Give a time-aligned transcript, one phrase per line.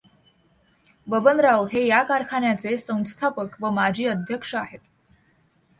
[1.07, 4.79] बबनराव हे या कारखान्याचे संस्थापक व माजी अध्यक्ष आहेत.